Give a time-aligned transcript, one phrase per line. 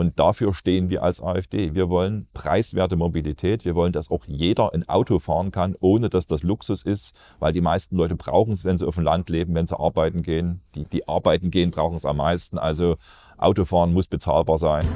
[0.00, 1.74] Und dafür stehen wir als AfD.
[1.74, 3.66] Wir wollen preiswerte Mobilität.
[3.66, 7.52] Wir wollen, dass auch jeder ein Auto fahren kann, ohne dass das Luxus ist, weil
[7.52, 10.62] die meisten Leute brauchen es, wenn sie auf dem Land leben, wenn sie arbeiten gehen.
[10.74, 12.56] Die, die arbeiten gehen, brauchen es am meisten.
[12.56, 12.96] Also
[13.36, 14.88] Autofahren muss bezahlbar sein.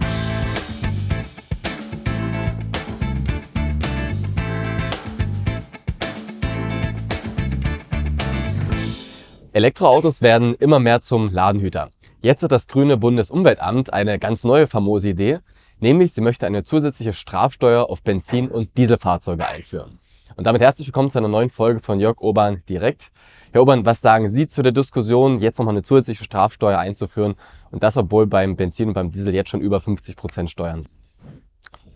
[9.52, 11.90] Elektroautos werden immer mehr zum Ladenhüter.
[12.24, 15.40] Jetzt hat das grüne Bundesumweltamt eine ganz neue famose Idee,
[15.78, 19.98] nämlich sie möchte eine zusätzliche Strafsteuer auf Benzin- und Dieselfahrzeuge einführen.
[20.34, 23.12] Und damit herzlich willkommen zu einer neuen Folge von Jörg Obern direkt.
[23.52, 27.34] Herr Obern, was sagen Sie zu der Diskussion, jetzt nochmal eine zusätzliche Strafsteuer einzuführen
[27.70, 30.94] und das, obwohl beim Benzin und beim Diesel jetzt schon über 50 Prozent Steuern sind?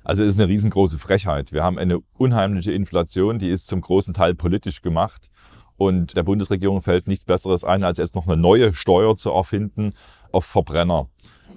[0.05, 1.53] Also es ist eine riesengroße Frechheit.
[1.53, 5.31] Wir haben eine unheimliche Inflation, die ist zum großen Teil politisch gemacht.
[5.79, 9.95] Und der Bundesregierung fällt nichts Besseres ein, als jetzt noch eine neue Steuer zu erfinden
[10.33, 11.09] auf Verbrenner.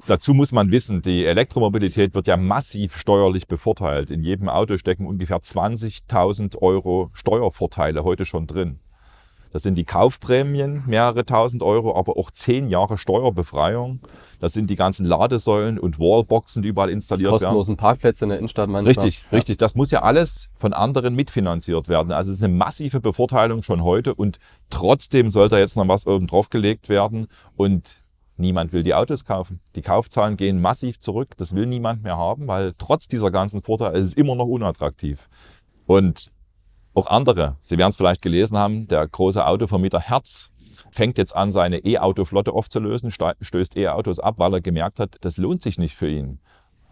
[0.06, 4.10] Dazu muss man wissen, die Elektromobilität wird ja massiv steuerlich bevorteilt.
[4.10, 8.80] In jedem Auto stecken ungefähr 20.000 Euro Steuervorteile heute schon drin.
[9.52, 14.00] Das sind die Kaufprämien, mehrere tausend Euro, aber auch zehn Jahre Steuerbefreiung.
[14.42, 17.78] Das sind die ganzen Ladesäulen und Wallboxen, die überall installiert Kostenlosen werden.
[17.78, 18.90] Kostenlosen Parkplätze in der Innenstadt manchmal.
[18.90, 19.38] Richtig, ja.
[19.38, 19.58] richtig.
[19.60, 22.12] Das muss ja alles von anderen mitfinanziert werden.
[22.12, 24.40] Also es ist eine massive Bevorteilung schon heute und
[24.72, 28.02] trotzdem sollte jetzt noch was oben drauf gelegt werden und
[28.36, 29.62] niemand will die Autos kaufen.
[29.76, 31.38] Die Kaufzahlen gehen massiv zurück.
[31.38, 35.30] Das will niemand mehr haben, weil trotz dieser ganzen Vorteile ist es immer noch unattraktiv.
[35.86, 36.32] Und
[36.96, 40.52] auch andere, Sie werden es vielleicht gelesen haben, der große Autovermieter Herz
[40.92, 45.62] fängt jetzt an, seine E-Auto-Flotte aufzulösen, stößt E-Autos ab, weil er gemerkt hat, das lohnt
[45.62, 46.40] sich nicht für ihn.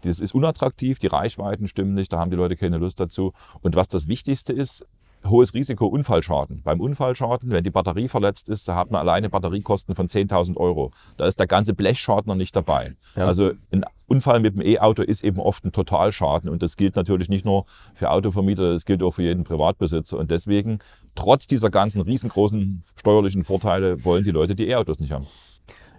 [0.02, 3.32] Das ist unattraktiv, die Reichweiten stimmen nicht, da haben die Leute keine Lust dazu.
[3.60, 4.86] Und was das Wichtigste ist,
[5.28, 6.62] hohes Risiko Unfallschaden.
[6.62, 10.92] Beim Unfallschaden, wenn die Batterie verletzt ist, da hat man alleine Batteriekosten von 10.000 Euro.
[11.16, 12.94] Da ist der ganze Blechschaden noch nicht dabei.
[13.16, 13.26] Ja.
[13.26, 17.28] Also ein Unfall mit dem E-Auto ist eben oft ein Totalschaden und das gilt natürlich
[17.28, 20.18] nicht nur für Autovermieter, das gilt auch für jeden Privatbesitzer.
[20.18, 20.80] Und deswegen,
[21.14, 25.26] trotz dieser ganzen riesengroßen steuerlichen Vorteile, wollen die Leute die E-Autos nicht haben.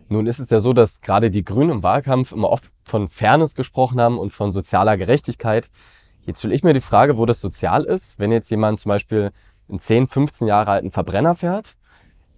[0.09, 3.56] Nun ist es ja so, dass gerade die Grünen im Wahlkampf immer oft von Fairness
[3.56, 5.69] gesprochen haben und von sozialer Gerechtigkeit.
[6.25, 9.31] Jetzt stelle ich mir die Frage, wo das sozial ist, wenn jetzt jemand zum Beispiel
[9.69, 11.75] einen 10, 15 Jahre alten Verbrenner fährt,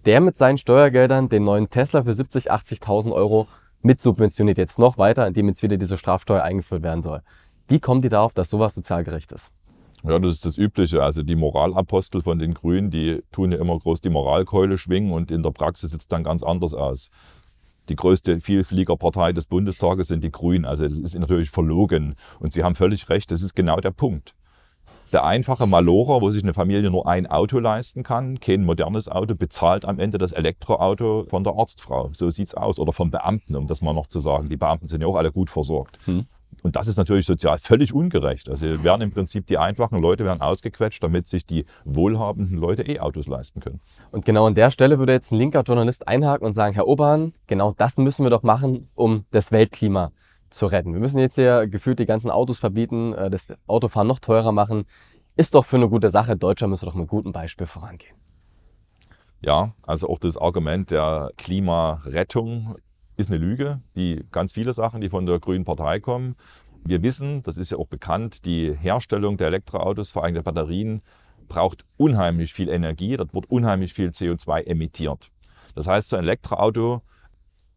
[0.06, 3.46] der mit seinen Steuergeldern den neuen Tesla für 70, 80.000 Euro
[3.82, 7.20] mitsubventioniert jetzt noch weiter, indem jetzt wieder diese Strafsteuer eingeführt werden soll.
[7.68, 9.50] Wie kommen die darauf, dass sowas sozial gerecht ist?
[10.02, 11.02] Ja, das ist das Übliche.
[11.02, 15.30] Also die Moralapostel von den Grünen, die tun ja immer groß die Moralkeule schwingen und
[15.30, 17.10] in der Praxis sieht es dann ganz anders aus
[17.88, 20.64] die größte Vielfliegerpartei des Bundestages sind die Grünen.
[20.64, 22.14] Also das ist natürlich verlogen.
[22.40, 24.34] Und Sie haben völlig recht, das ist genau der Punkt.
[25.12, 29.36] Der einfache Malocher, wo sich eine Familie nur ein Auto leisten kann, kein modernes Auto,
[29.36, 32.10] bezahlt am Ende das Elektroauto von der Arztfrau.
[32.12, 32.80] So sieht's aus.
[32.80, 34.48] Oder vom Beamten, um das mal noch zu sagen.
[34.48, 35.98] Die Beamten sind ja auch alle gut versorgt.
[36.06, 36.26] Hm.
[36.64, 38.48] Und das ist natürlich sozial völlig ungerecht.
[38.48, 43.26] Also werden im Prinzip die einfachen Leute werden ausgequetscht, damit sich die wohlhabenden Leute E-Autos
[43.28, 43.80] leisten können.
[44.12, 47.34] Und genau an der Stelle würde jetzt ein linker Journalist einhaken und sagen, Herr Obern,
[47.48, 50.10] genau das müssen wir doch machen, um das Weltklima
[50.48, 50.94] zu retten.
[50.94, 54.86] Wir müssen jetzt hier gefühlt die ganzen Autos verbieten, äh, das Autofahren noch teurer machen.
[55.36, 56.34] Ist doch für eine gute Sache.
[56.34, 58.16] Deutschland müsste doch mit gutem Beispiel vorangehen.
[59.42, 62.76] Ja, also auch das Argument der Klimarettung
[63.16, 63.80] ist eine Lüge.
[63.96, 66.36] Die ganz viele Sachen, die von der Grünen Partei kommen.
[66.84, 71.00] Wir wissen, das ist ja auch bekannt, die Herstellung der Elektroautos, vor allem der Batterien,
[71.48, 73.16] braucht unheimlich viel Energie.
[73.16, 75.30] Dort wird unheimlich viel CO2 emittiert.
[75.74, 77.02] Das heißt, so ein Elektroauto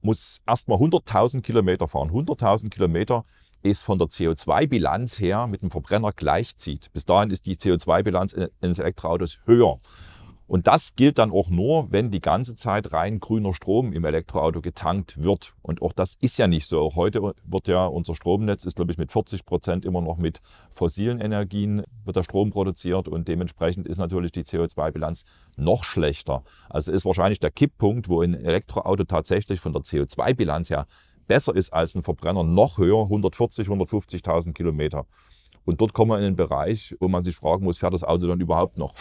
[0.01, 2.11] muss erstmal 100.000 Kilometer fahren.
[2.11, 3.25] 100.000 Kilometer
[3.63, 6.91] ist von der CO2-Bilanz her mit dem Verbrenner gleichzieht.
[6.93, 9.79] Bis dahin ist die CO2-Bilanz eines Elektroautos höher.
[10.47, 14.61] Und das gilt dann auch nur, wenn die ganze Zeit rein grüner Strom im Elektroauto
[14.61, 15.53] getankt wird.
[15.61, 16.95] Und auch das ist ja nicht so.
[16.95, 20.39] Heute wird ja unser Stromnetz, ist glaube ich mit 40 Prozent immer noch mit
[20.71, 25.25] fossilen Energien wird der Strom produziert und dementsprechend ist natürlich die CO2-Bilanz
[25.57, 26.43] noch schlechter.
[26.69, 30.87] Also ist wahrscheinlich der Kipppunkt, wo ein Elektroauto tatsächlich von der CO2-Bilanz her
[31.27, 35.05] besser ist als ein Verbrenner, noch höher, 140, 150.000 Kilometer.
[35.65, 38.27] Und dort kommen wir in den Bereich, wo man sich fragen muss, fährt das Auto
[38.27, 38.93] dann überhaupt noch?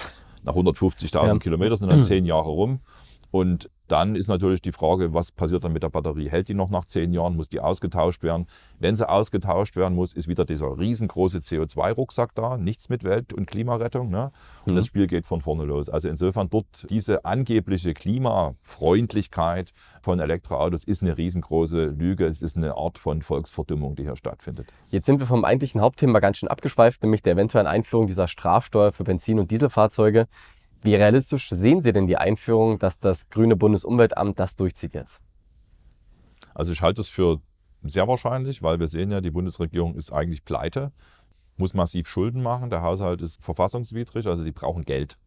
[0.46, 1.38] Nach 150.000 ja.
[1.38, 2.80] Kilometern sind dann zehn Jahre rum.
[3.30, 6.28] Und dann ist natürlich die Frage, was passiert dann mit der Batterie?
[6.28, 7.36] Hält die noch nach zehn Jahren?
[7.36, 8.46] Muss die ausgetauscht werden?
[8.80, 12.56] Wenn sie ausgetauscht werden muss, ist wieder dieser riesengroße CO2-Rucksack da.
[12.56, 14.10] Nichts mit Welt- und Klimarettung.
[14.10, 14.32] Ne?
[14.64, 14.76] Und mhm.
[14.76, 15.88] das Spiel geht von vorne los.
[15.88, 22.26] Also insofern dort diese angebliche Klimafreundlichkeit von Elektroautos ist eine riesengroße Lüge.
[22.26, 24.72] Es ist eine Art von Volksverdummung, die hier stattfindet.
[24.88, 28.90] Jetzt sind wir vom eigentlichen Hauptthema ganz schön abgeschweift, nämlich der eventuellen Einführung dieser Strafsteuer
[28.90, 30.26] für Benzin- und Dieselfahrzeuge.
[30.86, 35.20] Wie realistisch sehen Sie denn die Einführung, dass das grüne Bundesumweltamt das durchzieht jetzt?
[36.54, 37.40] Also ich halte es für
[37.82, 40.92] sehr wahrscheinlich, weil wir sehen ja, die Bundesregierung ist eigentlich pleite,
[41.56, 45.18] muss massiv Schulden machen, der Haushalt ist verfassungswidrig, also die brauchen Geld.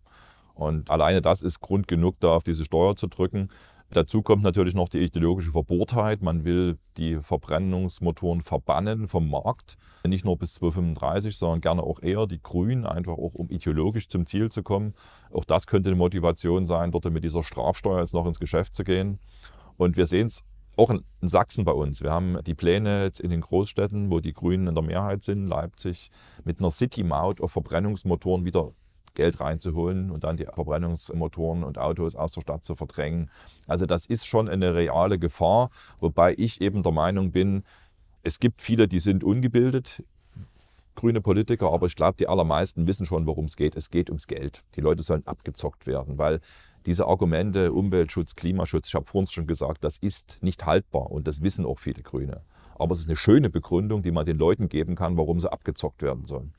[0.54, 3.50] Und alleine das ist Grund genug, da auf diese Steuer zu drücken.
[3.92, 6.22] Dazu kommt natürlich noch die ideologische Verbohrtheit.
[6.22, 9.78] Man will die Verbrennungsmotoren verbannen vom Markt.
[10.06, 14.28] Nicht nur bis 2035, sondern gerne auch eher die Grünen, einfach auch um ideologisch zum
[14.28, 14.94] Ziel zu kommen.
[15.32, 18.84] Auch das könnte eine Motivation sein, dort mit dieser Strafsteuer jetzt noch ins Geschäft zu
[18.84, 19.20] gehen.
[19.78, 20.44] Und wir sehen es
[20.78, 22.02] auch in Sachsen bei uns.
[22.02, 25.48] Wir haben die Pläne jetzt in den Großstädten, wo die Grünen in der Mehrheit sind,
[25.48, 26.12] Leipzig,
[26.44, 28.72] mit einer City-Maut auf Verbrennungsmotoren wieder
[29.14, 33.30] Geld reinzuholen und dann die Verbrennungsmotoren und Autos aus der Stadt zu verdrängen.
[33.68, 35.70] Also das ist schon eine reale Gefahr,
[36.00, 37.64] wobei ich eben der Meinung bin,
[38.24, 40.04] es gibt viele, die sind ungebildet,
[40.96, 43.76] grüne Politiker, aber ich glaube, die allermeisten wissen schon, worum es geht.
[43.76, 44.64] Es geht ums Geld.
[44.76, 46.42] Die Leute sollen abgezockt werden, weil
[46.86, 51.42] diese Argumente Umweltschutz, Klimaschutz, ich habe vorhin schon gesagt, das ist nicht haltbar und das
[51.42, 52.42] wissen auch viele Grüne.
[52.78, 56.02] Aber es ist eine schöne Begründung, die man den Leuten geben kann, warum sie abgezockt
[56.02, 56.54] werden sollen.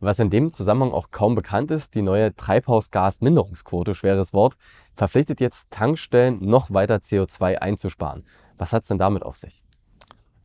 [0.00, 4.54] Was in dem Zusammenhang auch kaum bekannt ist, die neue Treibhausgasminderungsquote, schweres Wort,
[4.94, 8.24] verpflichtet jetzt Tankstellen noch weiter CO2 einzusparen.
[8.58, 9.62] Was hat es denn damit auf sich?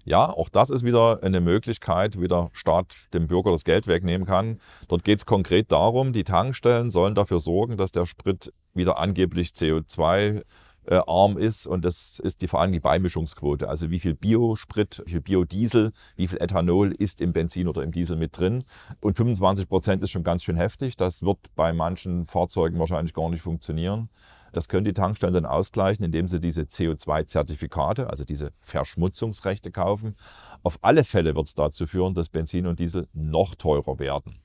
[0.06, 4.28] Ja, auch das ist wieder eine Möglichkeit, wie der Staat dem Bürger das Geld wegnehmen
[4.28, 4.60] kann.
[4.88, 9.50] Dort geht es konkret darum, die Tankstellen sollen dafür sorgen, dass der Sprit wieder angeblich
[9.50, 10.44] CO2
[10.86, 13.70] äh, arm ist und das ist die, vor allem die Beimischungsquote.
[13.70, 17.92] Also wie viel Biosprit, wie viel Biodiesel, wie viel Ethanol ist im Benzin oder im
[17.92, 18.64] Diesel mit drin.
[19.00, 20.98] Und 25 Prozent ist schon ganz schön heftig.
[20.98, 24.10] Das wird bei manchen Fahrzeugen wahrscheinlich gar nicht funktionieren.
[24.52, 30.16] Das können die Tankstellen dann ausgleichen, indem sie diese CO2-Zertifikate, also diese Verschmutzungsrechte kaufen.
[30.62, 34.40] Auf alle Fälle wird es dazu führen, dass Benzin und Diesel noch teurer werden.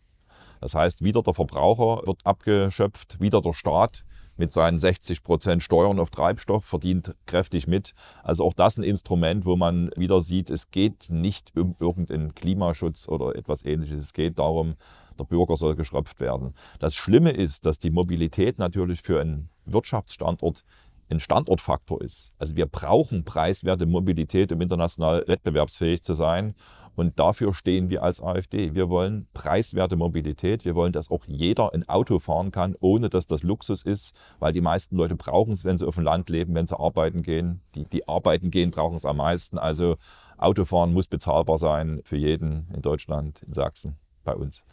[0.61, 4.05] Das heißt, wieder der Verbraucher wird abgeschöpft, wieder der Staat
[4.39, 7.93] mit seinen 60 Prozent Steuern auf Treibstoff verdient kräftig mit.
[8.23, 13.09] Also auch das ein Instrument, wo man wieder sieht, es geht nicht um irgendeinen Klimaschutz
[13.09, 14.05] oder etwas ähnliches.
[14.05, 14.75] Es geht darum,
[15.19, 16.55] der Bürger soll geschröpft werden.
[16.79, 20.65] Das Schlimme ist, dass die Mobilität natürlich für einen Wirtschaftsstandort
[21.11, 22.33] ein Standortfaktor ist.
[22.39, 26.55] Also wir brauchen preiswerte Mobilität, um international wettbewerbsfähig zu sein.
[26.99, 28.75] Und dafür stehen wir als AfD.
[28.75, 30.65] Wir wollen preiswerte Mobilität.
[30.65, 34.53] Wir wollen, dass auch jeder ein Auto fahren kann, ohne dass das Luxus ist, weil
[34.53, 37.61] die meisten Leute brauchen es, wenn sie auf dem Land leben, wenn sie arbeiten gehen.
[37.77, 39.59] Die, die arbeiten gehen, brauchen es am meisten.
[39.59, 39.95] Also
[40.39, 44.65] Autofahren muss bezahlbar sein für jeden in Deutschland, in Sachsen, bei uns.